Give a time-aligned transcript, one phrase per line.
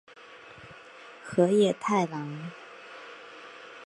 [1.25, 2.51] 河野太郎。